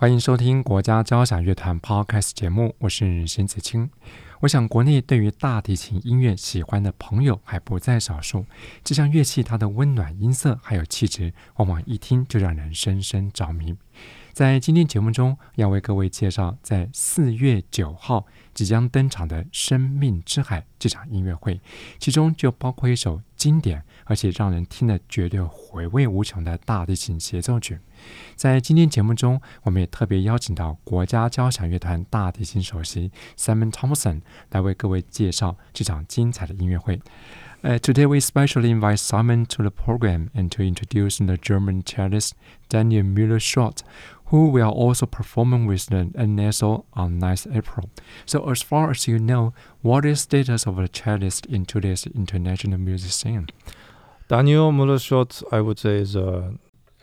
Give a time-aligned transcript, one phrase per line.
[0.00, 3.90] 欢迎收听国家交响乐团 Podcast 节目，我是邢子清。
[4.38, 8.46] 我想，国内对于大提琴音乐喜欢的朋友还不在少数。
[8.84, 13.74] 这项乐器它的温暖音色还有气质，往往一听就让人深深着迷。
[14.32, 18.24] 在今天节目中，要为各位介绍在四月九号
[18.54, 21.60] 即将登场的《生命之海》这场音乐会，
[21.98, 27.78] 其中就包括一首经典而且让人听了绝对回味无穷的大提琴协奏曲。
[28.34, 37.00] 在今天节目中，我们也特别邀请到国家交响乐团大提琴首席 Simon Thompson 来为各位介绍这场精彩的音乐会。
[37.60, 42.30] Uh, today, we especially invite Simon to the program and to introduce the German cellist
[42.68, 43.78] Daniel Müller-Schott,
[44.30, 47.88] who will also perform with the NSO on 9th April.
[48.26, 52.78] So, as far as you know, what is status of the cellist in today's international
[52.78, 53.48] music scene?
[54.28, 56.52] Daniel Müller-Schott, I would say, is a,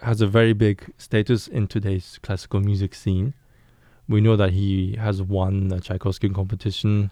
[0.04, 3.34] has a very big status in today's classical music scene.
[4.08, 7.10] We know that he has won the Tchaikovsky competition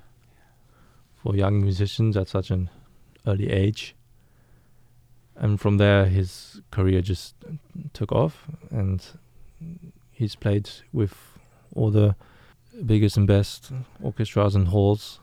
[1.16, 2.70] for young musicians at such an
[3.26, 3.96] early age.
[5.36, 7.34] And from there, his career just
[7.94, 9.04] took off, and
[10.14, 11.14] he's played with
[11.76, 12.16] all the
[12.86, 15.20] biggest and best orchestras and halls,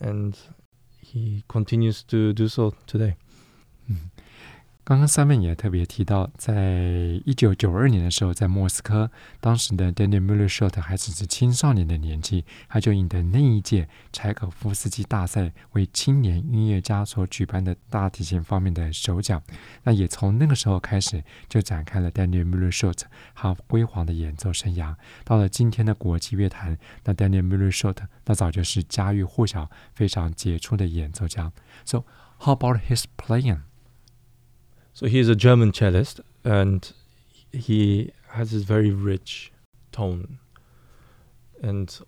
[0.00, 0.38] and
[1.00, 3.16] he continues to do so today.
[3.90, 4.13] Mm-hmm.
[4.86, 9.10] 刚刚 Simon 也特别提到，在一九九二年的时候，在莫斯科，
[9.40, 19.42] 当时的 Daniel Müller-Schott 还只是青少年的年纪，他就赢得那一届柴可夫斯基大赛为青年音乐家所举办的大提琴方面的首奖。
[19.84, 23.04] 那也从那个时候开始，就展开了 Daniel Müller-Schott
[23.34, 24.94] 他辉煌的演奏生涯。
[25.24, 31.50] 到了今天的国际乐坛，那 Daniel Müller-Schott 那早就是家喻户晓、非常杰出的演奏家。
[31.86, 32.04] So
[32.38, 33.60] how about his playing?
[34.94, 36.92] So he's a German cellist, and
[37.50, 39.52] he has this very rich
[39.90, 40.38] tone
[41.60, 41.98] and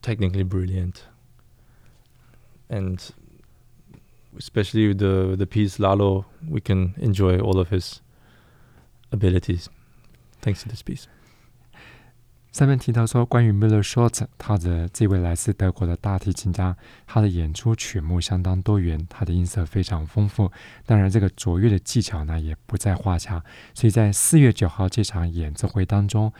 [0.00, 1.04] technically brilliant.
[2.70, 3.12] And
[4.38, 8.00] especially with the the piece Lalo, we can enjoy all of his
[9.12, 9.68] abilities
[10.40, 11.08] thanks to this piece.
[12.52, 20.50] 上面提到说，关于 Miller Short，他的这位来自德国的大提琴家，他的演出曲目相当多元，他的音色非常丰富。
[20.84, 23.42] 当然，这个卓越的技巧呢，也不在话下。
[23.72, 26.32] 所以在四月九号这场演奏会当中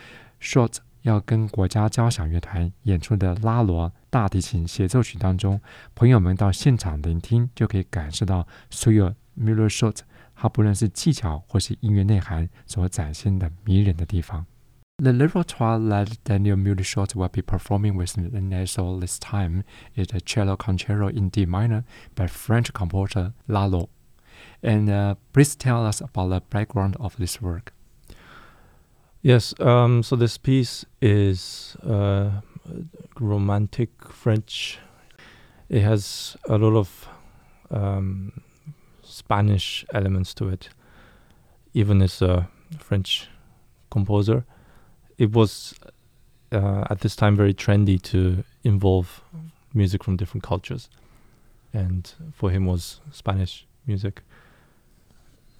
[0.43, 5.61] ，Short 要跟国家交响乐团演出的拉罗大提琴协奏曲当中，
[5.95, 9.99] 朋友们到现场聆听，就可以感受到所有 Miller Short
[10.35, 14.45] 他不论是技巧或是音乐内涵所展现的迷人的地方。
[15.01, 19.65] The repertoire that Daniel Müller-Schott will be performing with NSO this time
[19.97, 21.85] is a Cello Concerto in D minor
[22.15, 23.89] by French composer Lalo.
[24.63, 27.73] And uh, please tell us about the background of this work.
[29.23, 32.43] Yes, um, so this piece is uh,
[33.19, 34.81] romantic French.
[35.71, 37.09] It has a lot of
[37.71, 38.43] um,
[39.03, 40.69] Spanish elements to it,
[41.73, 43.31] even as a French
[43.91, 44.45] composer
[45.21, 45.75] it was
[46.51, 49.23] uh, at this time very trendy to involve
[49.75, 50.89] music from different cultures,
[51.75, 54.23] and for him was Spanish music.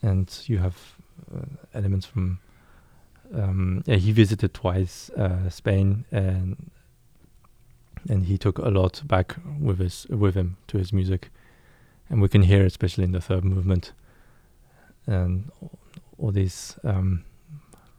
[0.03, 0.77] And you have
[1.33, 1.45] uh,
[1.75, 2.41] elements from.
[3.33, 6.71] Um, yeah, he visited twice uh, Spain, and
[8.09, 11.31] and he took a lot back with his with him to his music,
[12.09, 13.93] and we can hear, especially in the third movement,
[15.07, 15.53] and
[16.19, 16.79] all, these.
[16.83, 17.25] Um,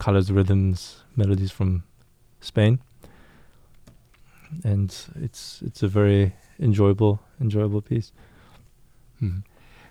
[0.02, 1.84] colors, rhythms, melodies from
[2.40, 2.80] Spain,
[4.64, 8.10] and it's it's a very enjoyable enjoyable piece.
[9.20, 9.44] 嗯，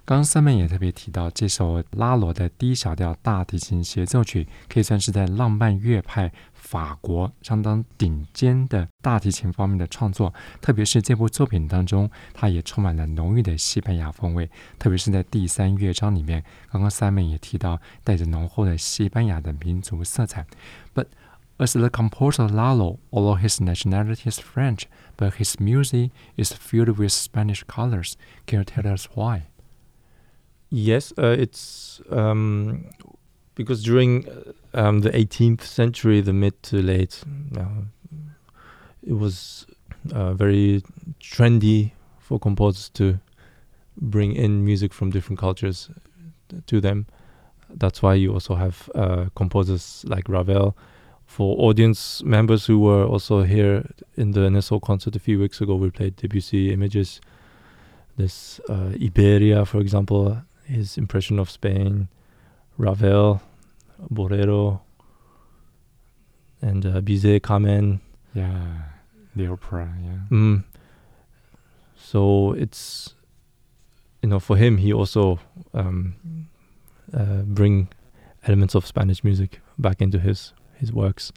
[0.04, 10.34] 刚刚三妹也特别提到，这首拉罗的 D 小调大提琴协奏曲，可以算是在浪漫乐派法国相当顶尖的大提琴方面的创作。
[10.60, 14.50] 特别是这部作品当中，它也充满了浓郁的西班牙风味。
[14.80, 20.46] 特别是在第三乐章里面，刚刚三妹也提到，带着浓厚的西班牙的民族色彩。
[20.96, 21.06] But
[21.58, 27.12] as the composer Lalo, although his nationality is French, but his music is filled with
[27.12, 28.16] Spanish colors.
[28.48, 29.44] Can you tell us why?
[30.74, 32.86] Yes, uh, it's um,
[33.56, 34.26] because during
[34.74, 37.22] um, the 18th century, the mid to late,
[37.58, 37.66] uh,
[39.06, 39.68] it was
[40.14, 40.82] uh, very
[41.20, 43.20] trendy for composers to
[43.98, 45.90] bring in music from different cultures
[46.68, 47.06] to them.
[47.70, 50.76] That's why you also have uh, composers like Ravel.
[51.26, 55.76] For audience members who were also here in the NSO concert a few weeks ago,
[55.76, 57.20] we played Debussy images.
[58.18, 60.42] This uh, Iberia, for example,
[60.72, 62.08] his impression of Spain,
[62.78, 63.42] Ravel,
[64.12, 64.82] Boléro,
[66.62, 68.00] and uh, Bizet, Carmen.
[68.34, 68.84] Yeah,
[69.36, 69.94] the opera.
[70.02, 70.38] Yeah.
[70.38, 70.64] Mm.
[71.96, 73.14] So it's
[74.22, 75.40] you know for him he also
[75.74, 76.16] um,
[77.14, 77.90] uh, bring
[78.48, 81.32] elements of Spanish music back into his his works.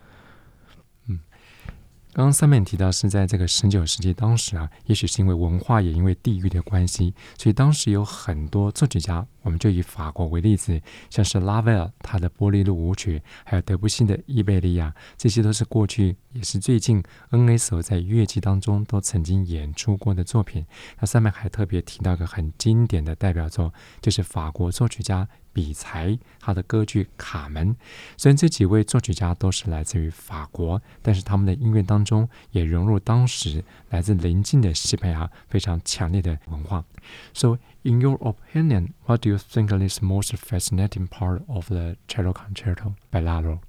[2.15, 9.27] 刚刚上面提到是在这个十九世纪，当时啊，也许是因为文化，也因为地域的关系，所以当时有很多作曲家。
[9.45, 17.01] 我们就以法国为例子，像是拉威尔他的《波利路舞曲》，还有德布西的《伊贝利亚》，这些都是过去也是最近
[17.31, 20.67] NSO 在乐季当中都曾经演出过的作品。
[20.99, 25.29] 那上面还特别提到一个很经典的代表作，就是法国作曲家。
[25.55, 27.73] 比才他的歌剧《卡门》，
[28.17, 36.85] 虽然这几位作曲家都是来自于法国，但是他们的音乐当中也融入当时来自邻近的西班牙非常强烈的文化。
[37.33, 42.97] So, in your opinion, what do you think is most fascinating part of the cello concerto
[43.11, 43.61] by Lalo?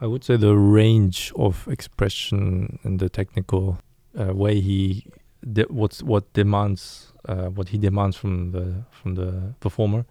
[0.00, 3.78] I would say the range of expression and the technical
[4.18, 5.06] uh, way he
[5.52, 10.04] de- what's what demands uh, what he demands from the from the performer.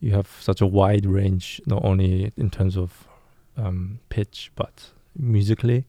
[0.00, 3.08] you have such a wide range, not only in terms of
[3.56, 5.84] um, pitch but musically.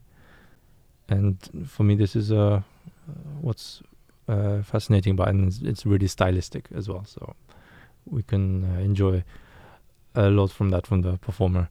[1.08, 2.62] And for me, this is uh,
[3.42, 3.82] what's
[4.30, 5.36] uh, fascinating but it.
[5.36, 7.04] And it's, really stylistic as well.
[7.06, 7.36] So
[8.06, 9.24] we can enjoy
[10.14, 11.68] a lot from that from the performer.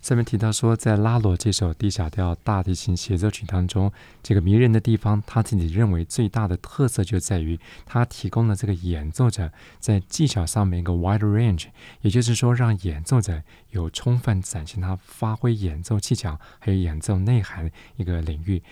[0.00, 3.92] 上面提到说，在拉罗这首 D 小调大提琴协奏曲当中，
[4.22, 11.66] 这个迷人的地方，他自己认为最大的特色就在于，他提供了这个演奏者在技巧上面一个 wide range，
[12.00, 13.42] 也就是说，让演奏者
[13.72, 18.62] 有充分展现他发挥演奏技巧还有演奏内涵一个领域。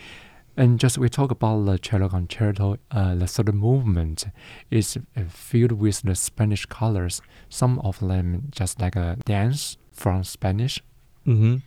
[0.59, 4.25] And just we talk about the cello concerto, uh, the third movement
[4.73, 7.23] is filled with the Spanish colors.
[7.49, 10.83] Some of them just like a dance from Spanish.
[11.25, 11.59] Mm-hmm.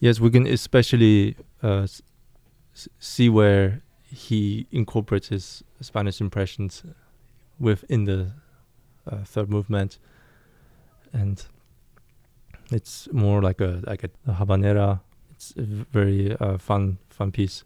[0.00, 1.86] Yes, we can especially uh,
[2.98, 6.84] see where he incorporates his Spanish impressions
[7.60, 8.32] within the
[9.06, 9.98] uh, third movement,
[11.12, 11.44] and
[12.72, 15.00] it's more like a like a habanera.
[15.32, 17.64] It's a very uh, fun fun piece,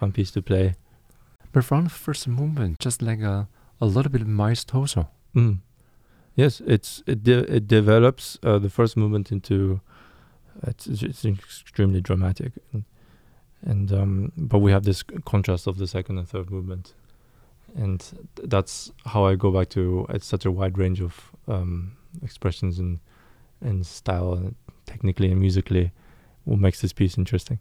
[0.00, 0.74] fun piece to play.
[1.52, 3.48] But from the first movement, just like a
[3.80, 5.08] a little bit maestoso.
[5.34, 5.58] Mm.
[6.36, 9.80] Yes, it's it de- it develops uh, the first movement into
[10.66, 12.84] it's, it's extremely dramatic, and,
[13.62, 16.94] and um, but we have this contrast of the second and third movement,
[17.76, 18.00] and
[18.44, 23.00] that's how I go back to it's such a wide range of um, expressions and
[23.60, 24.54] and style, and
[24.86, 25.92] technically and musically,
[26.44, 27.58] what makes this piece interesting.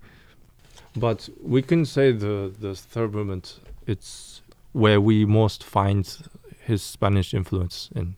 [0.95, 4.41] But we can say the the third movement it's
[4.71, 6.17] where we most find
[6.61, 8.15] his Spanish influence in.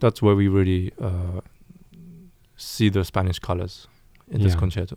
[0.00, 1.40] That's where we really uh,
[2.56, 3.88] see the Spanish colors
[4.30, 4.96] in this concerto.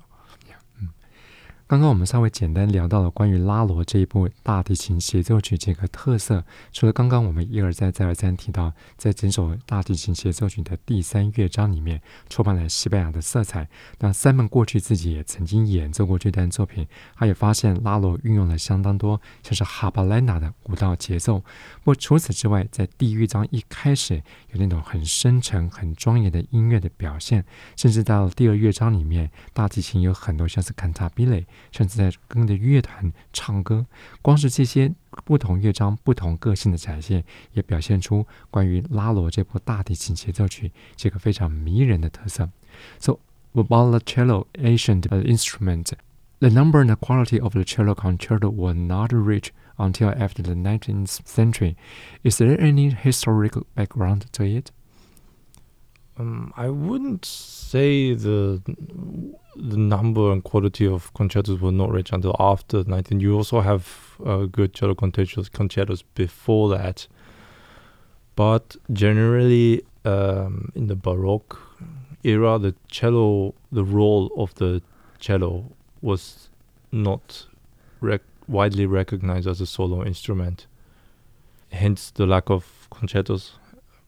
[1.71, 6.43] 刚刚我们稍微简单聊到了关于拉罗这一部大提琴协奏曲这个特色。
[6.73, 13.69] 除了刚刚我们一而再再而三提到，在整首大提琴协奏曲的第三乐章里面充满了西班牙的色彩。
[13.99, 16.85] 那 Sam 过去自己也曾经演奏过这段作品，
[17.15, 21.39] 他也发现拉罗运用了相当多像是哈巴莱纳的舞蹈节奏。
[21.39, 27.45] 不过除此之外，在第一乐章一开始有那种很深沉、很庄严的音乐的表现，
[27.77, 31.45] 甚至到了第二乐章里面，大提琴有很多像是 cantabile。
[31.72, 33.84] 甚至在跟着乐团唱歌，
[34.22, 34.92] 光是这些
[35.24, 42.48] 不同乐章、不同个性的展现，也表现出关于拉罗这部大提琴协奏曲这个非常迷人的特色。
[42.98, 43.18] So
[43.52, 45.92] about the cello, ancient instrument,
[46.38, 50.54] the number and the quality of the cello concerto were not reached until after the
[50.54, 51.76] 19th century.
[52.22, 54.70] Is there any historical background to it?
[56.21, 58.61] Um, I wouldn't say the
[59.55, 63.19] the number and quality of concertos were not reached until after 19.
[63.19, 67.07] You also have uh, good cello concertos, concertos before that,
[68.35, 71.59] but generally um, in the Baroque
[72.23, 74.81] era, the cello, the role of the
[75.19, 76.49] cello was
[76.91, 77.47] not
[77.99, 80.67] rec- widely recognized as a solo instrument.
[81.71, 83.53] Hence, the lack of concertos,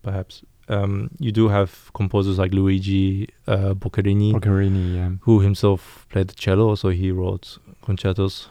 [0.03, 0.43] perhaps.
[0.69, 5.09] Um, you do have composers like Luigi uh, Boccherini, Boccherini, yeah.
[5.21, 8.49] who himself played the cello, so he wrote concertos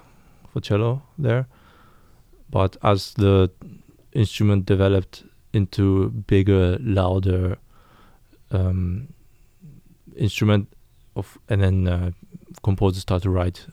[0.53, 1.47] for cello there.
[2.51, 3.51] But as the
[4.13, 7.57] instrument developed into bigger, louder
[8.51, 9.09] um,
[10.17, 10.69] instrument,
[11.17, 12.11] of and then uh,
[12.63, 13.67] composers started to write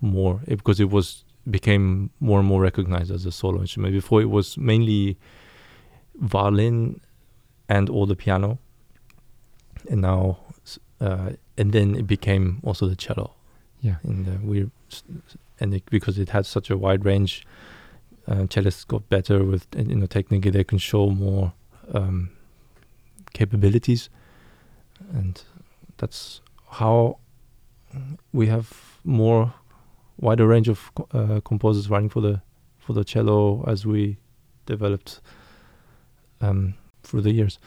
[0.00, 3.92] more eh, because it was became more and more recognized as a solo instrument.
[3.92, 5.18] Before it was mainly
[6.16, 7.00] violin
[7.68, 8.58] and or the piano,
[9.90, 10.38] and now
[11.00, 13.34] uh, and then it became also the cello.
[13.80, 13.96] Yeah.
[14.02, 14.70] And uh, we
[15.60, 17.46] and it, because it had such a wide range,
[18.26, 21.52] uh, cellists got better with you know technically they can show more
[21.92, 22.30] um,
[23.32, 24.08] capabilities,
[25.12, 25.42] and
[25.98, 26.40] that's
[26.70, 27.18] how
[28.32, 29.52] we have more
[30.18, 32.40] wider range of uh, composers writing for the
[32.78, 34.16] for the cello as we
[34.66, 35.20] developed
[36.40, 37.58] um, through the years.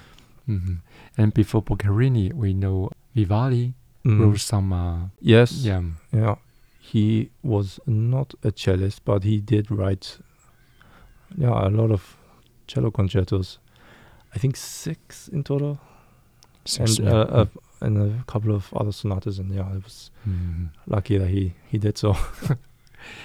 [0.49, 0.75] Mm-hmm.
[1.17, 3.73] And before Boccherini, we know Vivaldi
[4.05, 4.19] Mm.
[4.21, 4.71] wrote some.
[4.71, 5.51] Uh, Yes.
[5.65, 5.81] yeah.
[6.13, 6.35] Yeah.
[6.79, 10.19] He was not a cellist, but he did write
[11.37, 12.15] yeah, a lot of
[12.67, 13.59] cello concertos.
[14.33, 15.79] I think six in total.
[16.65, 17.13] six, and yeah.
[17.13, 17.45] uh,
[17.81, 20.69] a, and a couple of other sonatas and yeah, it was Mhm.
[20.85, 22.15] lucky that he he did so.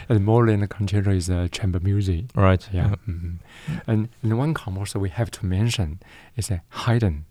[0.09, 2.25] And more than a concerto is uh, chamber music.
[2.35, 2.69] right.
[2.73, 2.95] Yeah.
[3.09, 3.39] mhm.
[3.87, 6.01] And, and one composer we have to mention
[6.37, 7.25] is uh, Haydn.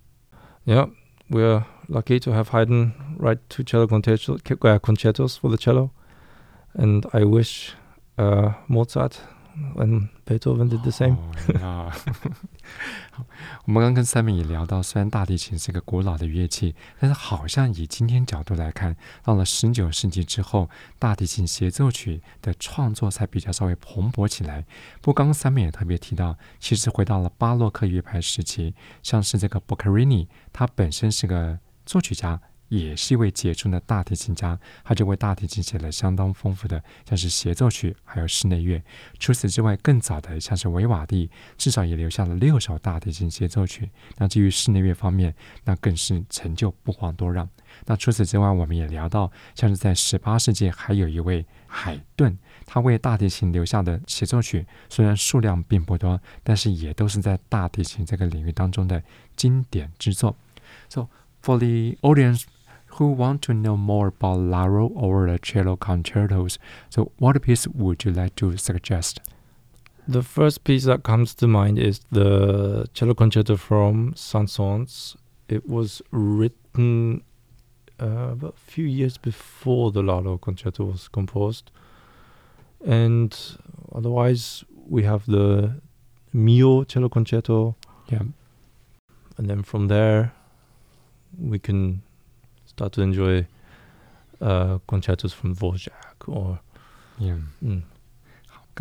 [0.65, 0.85] Yeah,
[1.29, 5.91] we're lucky to have Haydn write two cello concerto, uh, concertos for the cello,
[6.73, 7.73] and I wish
[8.17, 9.19] uh, Mozart
[9.75, 11.17] and Beethoven did the same.
[13.65, 24.65] 我们刚跟 Simon 也聊到，虽然大提琴是个古老的乐器，但是好像以今天角度来看，到了十九世纪之后，大提琴协奏曲的创作才比较稍微蓬勃起来。
[25.01, 32.41] 不过刚刚 Simon 也特别提到，其实回到了巴洛克乐派时期，像是这个 Boccherini，他本身是个作曲家。
[32.71, 38.81] 也是一位杰出的大提琴家，他就为大提琴写了相当丰富的，像是协奏曲，还有室内乐。
[39.19, 43.89] 除此之外，更早的像是维瓦蒂，至少也留下了六首大提琴协奏曲。
[44.17, 45.35] 那至于室内乐方面，
[45.65, 47.49] 那更是成就不遑多让。
[47.87, 59.03] 那除此之外，我们也聊到，像是在十八世纪还有一位海顿，他为大提琴留下的协奏曲，虽然数量并不多，但是也都是在大提琴这个领域当中的
[59.35, 60.37] 经典之作。
[60.87, 61.09] So
[61.43, 62.43] for the audience
[62.93, 68.03] who want to know more about Lalo or the cello concertos, so what piece would
[68.03, 69.19] you like to suggest?
[70.07, 75.15] The first piece that comes to mind is the cello concerto from Saint-Saëns.
[75.47, 77.23] It was written
[78.01, 81.71] uh, about a few years before the Lalo concerto was composed.
[82.85, 83.37] And
[83.93, 85.79] otherwise, we have the
[86.33, 87.75] Milhaud cello concerto.
[88.09, 88.23] Yeah.
[89.37, 90.33] And then from there,
[91.37, 92.01] we can
[92.71, 93.45] start to enjoy
[94.39, 96.59] uh, concertos from Dvorak or.
[97.19, 97.37] Yeah.
[97.59, 97.83] 嗯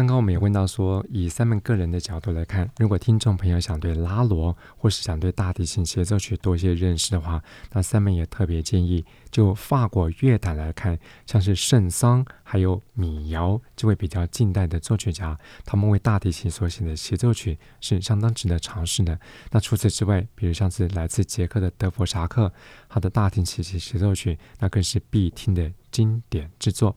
[0.00, 19.20] 刚刚我们也问到说，以三门个人的角度来看，如果听众朋友想对拉罗或是想对大提琴协奏曲多一些认识的话，那三门也特别建议，就法国乐坛来看，像是圣桑还有米尧这位比较近代的作曲家，他们为大提琴所写的协奏曲是相当值得尝试的。
[19.50, 22.50] 那除此之外，比如像是来自捷克的德弗沙克，
[22.88, 26.96] 他的大提琴协奏曲，那更是必听的经典之作。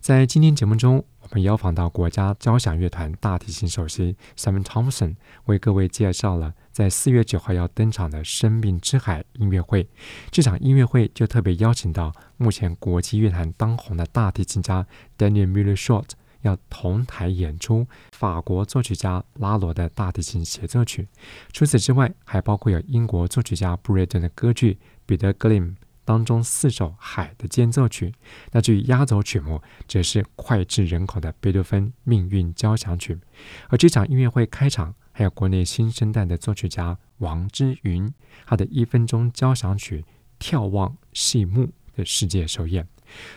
[0.00, 9.88] 在今天节目中，我们邀访到国家交响乐团大提琴首席 Simon Thompson，为各位介绍了在四月九号要登场的“生命之海”音乐会。
[10.30, 14.86] 这场音乐会就特别邀请到目前国际乐坛当红的大提琴家
[15.18, 16.10] Daniel Millershort
[16.42, 21.08] 要同台演出法国作曲家拉罗的大提琴协奏曲。
[21.52, 25.62] 除此之外，还包括有英国作曲家布瑞顿的歌剧《彼得格林》。
[26.08, 28.14] 当中四首海的间奏曲，
[28.52, 33.18] 那至于压轴曲目，则是脍炙人口的贝多芬命运交响曲。
[33.68, 38.10] 而这场音乐会开场，还有国内新生代的作曲家王之云，
[38.46, 40.02] 他的一分钟交响曲
[40.42, 42.88] 《眺望细木》的世界首演。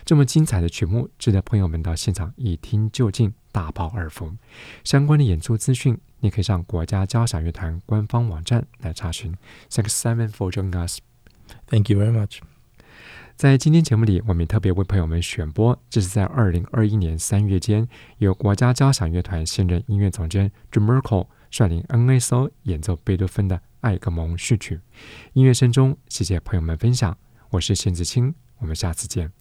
[0.06, 4.34] 这么精彩的曲目，值得朋友们到现场一听就尽，大饱耳福。
[4.86, 9.36] 相关的演出资讯，你可以上国家交响乐团官方网站来查询。
[9.70, 11.00] Thanks Simon for joining us.
[11.68, 12.40] Thank you very much.
[13.42, 17.88] 在今天节目里，我们特别为朋友们选播，这是在二零二一年三月间，
[18.20, 24.76] 由国家交响乐团现任音乐总监 Jim Merkel 率领 N A S O 演奏贝多芬的《艾格蒙序曲》。
[25.34, 27.18] 音乐声中，谢谢朋友们分享，
[27.50, 29.41] 我是谢子清，我们下次见。